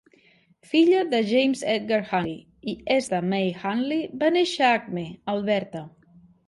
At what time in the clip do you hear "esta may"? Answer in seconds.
2.97-3.55